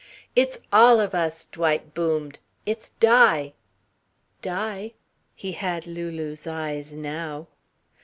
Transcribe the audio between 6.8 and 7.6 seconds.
now.